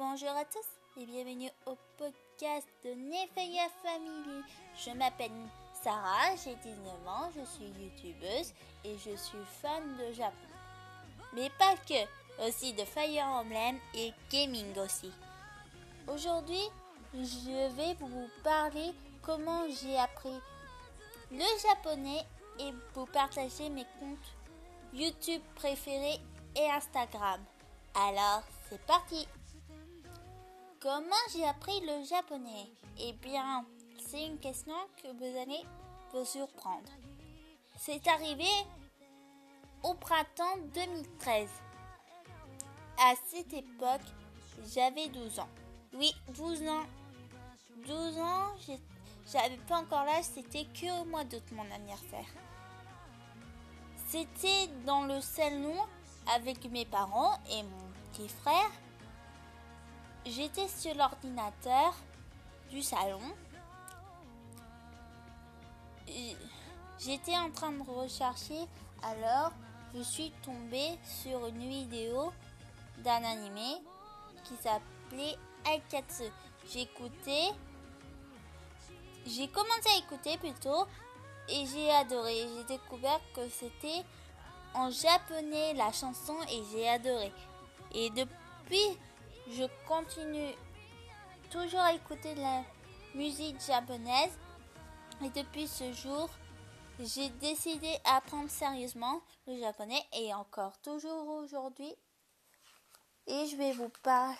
[0.00, 4.42] Bonjour à tous et bienvenue au podcast de Nefeya Family.
[4.74, 5.30] Je m'appelle
[5.82, 10.54] Sarah, j'ai 19 ans, je suis youtubeuse et je suis fan de Japon.
[11.34, 15.12] Mais pas que, aussi de Fire Emblem et gaming aussi.
[16.08, 16.70] Aujourd'hui,
[17.12, 20.40] je vais vous parler comment j'ai appris
[21.30, 22.24] le japonais
[22.58, 24.34] et vous partager mes comptes
[24.94, 26.20] YouTube préférés
[26.56, 27.44] et Instagram.
[27.94, 29.28] Alors, c'est parti
[30.82, 32.72] Comment j'ai appris le japonais?
[32.98, 33.66] Eh bien,
[33.98, 34.72] c'est une question
[35.02, 35.62] que vous allez
[36.10, 36.88] vous surprendre.
[37.76, 38.48] C'est arrivé
[39.82, 41.50] au printemps 2013.
[42.98, 44.00] À cette époque,
[44.74, 45.50] j'avais 12 ans.
[45.92, 46.86] Oui, 12 ans.
[47.86, 48.46] 12 ans,
[49.30, 52.24] j'avais pas encore l'âge, c'était que au mois d'août mon anniversaire.
[54.08, 55.76] C'était dans le salon
[56.34, 58.70] avec mes parents et mon petit frère.
[60.26, 61.94] J'étais sur l'ordinateur
[62.70, 63.20] du salon.
[66.98, 68.66] J'étais en train de rechercher,
[69.02, 69.52] alors
[69.94, 72.32] je suis tombée sur une vidéo
[72.98, 73.80] d'un animé
[74.44, 75.36] qui s'appelait
[75.66, 76.24] Aikatsu.
[76.70, 77.50] J'écoutais,
[79.26, 80.86] j'ai commencé à écouter plutôt
[81.48, 82.46] et j'ai adoré.
[82.56, 84.04] J'ai découvert que c'était
[84.74, 87.32] en japonais la chanson et j'ai adoré.
[87.92, 88.98] Et depuis,
[89.52, 90.54] je continue
[91.50, 92.62] toujours à écouter de la
[93.14, 94.32] musique japonaise.
[95.22, 96.30] Et depuis ce jour,
[96.98, 101.94] j'ai décidé d'apprendre sérieusement le japonais et encore toujours aujourd'hui.
[103.26, 104.36] Et je vais vous parler.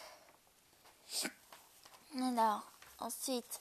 [2.17, 2.63] Alors,
[2.99, 3.61] ensuite.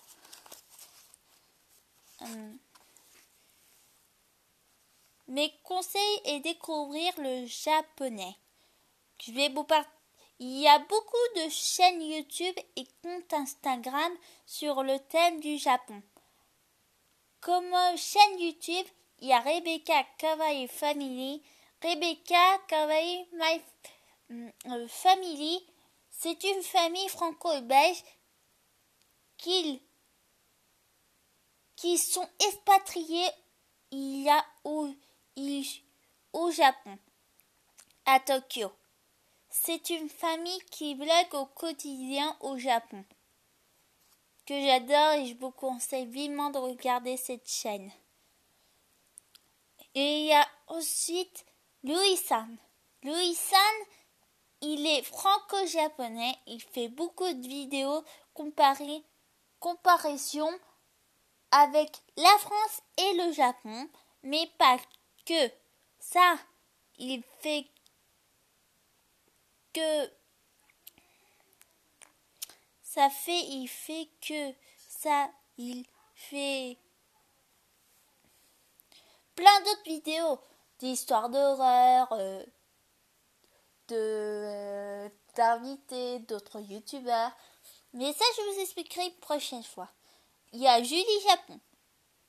[2.21, 2.57] Hum,
[5.29, 8.35] mes conseils et découvrir le japonais.
[9.21, 9.63] Je vais vous
[10.41, 14.13] Il y a beaucoup de chaînes YouTube et comptes Instagram
[14.45, 16.01] sur le thème du Japon.
[17.41, 18.85] Comme chaîne YouTube,
[19.19, 21.43] il y a Rebecca Kawaii Family.
[21.83, 23.61] Rebecca Kawaii My
[24.67, 25.65] euh, Family,
[26.09, 28.01] c'est une famille franco-belge
[29.35, 29.81] qui,
[31.97, 33.29] sont expatriés
[33.91, 34.29] il
[36.31, 36.97] au Japon,
[38.05, 38.71] à Tokyo.
[39.49, 43.03] C'est une famille qui blogue au quotidien au Japon,
[44.45, 47.91] que j'adore et je vous conseille vivement de regarder cette chaîne.
[49.95, 51.45] Et il y a ensuite
[51.83, 52.57] Louis-san.
[53.03, 53.59] Louis-san,
[54.61, 58.03] il est franco-japonais, il fait beaucoup de vidéos
[58.35, 59.03] comparées,
[59.59, 60.51] comparaison
[61.51, 63.89] avec la France et le Japon,
[64.21, 64.77] mais pas
[65.25, 65.51] que
[65.99, 66.37] ça,
[66.99, 67.65] il fait
[69.73, 70.11] que
[72.81, 74.53] ça fait, il fait que
[74.87, 75.85] ça, il
[76.15, 76.77] fait
[79.35, 80.39] plein d'autres vidéos
[80.79, 82.43] d'histoires d'horreur, euh,
[83.87, 87.31] de euh, d'invités, d'autres youtubeurs.
[87.93, 89.89] Mais ça, je vous expliquerai une prochaine fois.
[90.51, 91.59] Il y a Julie Japon.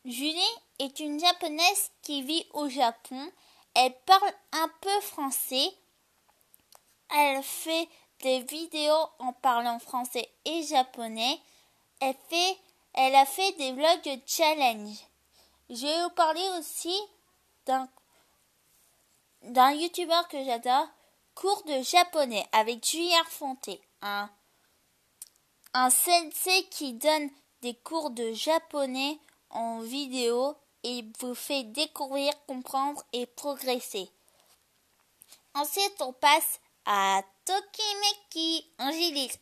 [0.05, 3.33] Julie est une japonaise qui vit au Japon.
[3.75, 5.73] Elle parle un peu français.
[7.17, 7.89] Elle fait
[8.21, 11.41] des vidéos en parlant français et japonais.
[12.01, 14.97] Elle, a fait des vlogs challenge.
[15.69, 16.95] Je vais vous parler aussi
[17.67, 17.89] d'un,
[19.43, 20.89] d'un youtubeur que j'adore,
[21.35, 24.29] cours de japonais avec Julien Fonté, un,
[25.75, 27.31] un sensei qui donne
[27.63, 29.19] des cours de japonais
[29.51, 34.11] en vidéo et vous fait découvrir, comprendre et progresser.
[35.55, 39.39] Ensuite, on passe à Tokimeki Angélique,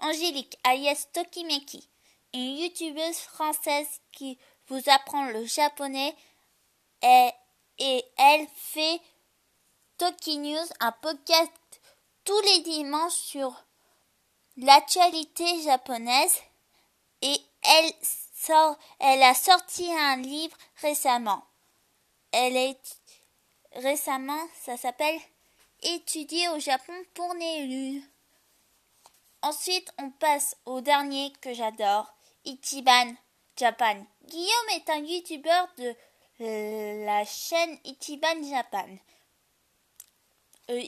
[0.00, 1.88] Angélique alias Tokimeki,
[2.32, 6.14] une youtubeuse française qui vous apprend le japonais
[7.02, 9.00] et, elle fait
[9.98, 11.52] Toki News, un podcast
[12.24, 13.52] tous les dimanches sur
[14.56, 16.40] l'actualité japonaise
[17.20, 17.92] et elle
[19.00, 21.44] elle a sorti un livre récemment.
[22.32, 23.00] Elle est
[23.76, 25.18] récemment, ça s'appelle
[25.84, 28.02] Étudier au Japon pour Nélu.
[29.42, 32.12] Ensuite, on passe au dernier que j'adore,
[32.44, 33.14] Ichiban
[33.56, 34.06] Japan.
[34.22, 35.94] Guillaume est un youtubeur de
[37.04, 38.96] la chaîne Ichiban Japan.
[40.70, 40.82] Euh,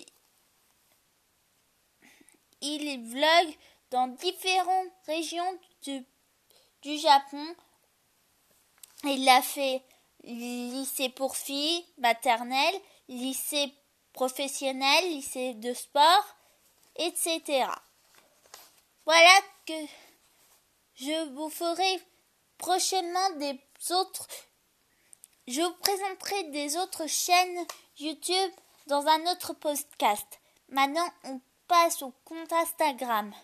[2.62, 3.54] il vlog
[3.90, 6.04] dans différentes régions du
[6.86, 7.44] du Japon.
[9.04, 9.82] Il a fait
[10.22, 13.72] lycée pour filles, maternelle, lycée
[14.16, 16.26] professionnel, lycée de sport,
[16.96, 17.68] etc.
[19.04, 19.74] voilà que
[20.94, 22.00] je vous ferai
[22.56, 23.60] prochainement des
[23.90, 24.26] autres.
[25.46, 27.66] Je vous présenterai des autres chaînes
[27.98, 28.52] YouTube
[28.86, 30.26] dans un autre podcast.
[30.70, 33.34] Maintenant, on passe au compte Instagram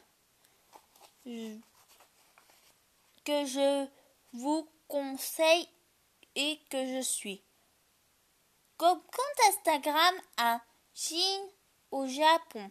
[3.25, 3.87] que je
[4.33, 5.69] vous conseille
[6.35, 7.43] et que je suis.
[8.82, 10.61] Comme compte Instagram à
[10.93, 11.46] Chine
[11.93, 12.69] au Japon.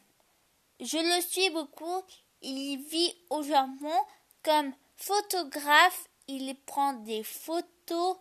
[0.81, 2.03] Je le suis beaucoup.
[2.41, 3.93] Il vit au Japon
[4.43, 6.09] comme photographe.
[6.27, 8.17] Il prend des photos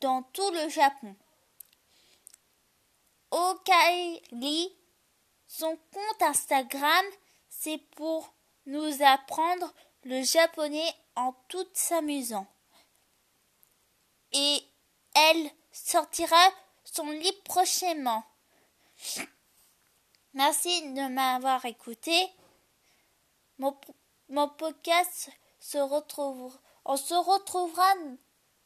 [0.00, 1.14] dans tout le Japon.
[3.30, 4.76] Okaili,
[5.46, 7.04] son compte Instagram,
[7.48, 8.34] c'est pour
[8.66, 9.72] nous apprendre
[10.02, 12.48] le japonais en tout s'amusant.
[14.32, 14.64] Et
[15.14, 16.50] elle sortira
[16.92, 18.24] son livre prochainement.
[20.34, 22.12] Merci de m'avoir écouté.
[23.58, 23.76] Mon,
[24.28, 26.56] mon, podcast se retrouve.
[26.84, 27.92] On se retrouvera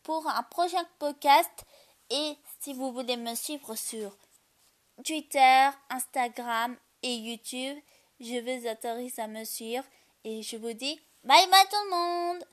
[0.03, 1.65] pour un prochain podcast.
[2.11, 4.17] Et si vous voulez me suivre sur
[5.05, 7.79] Twitter, Instagram et YouTube,
[8.21, 9.85] je vous autorise à me suivre.
[10.23, 12.45] Et je vous dis bye bye tout le monde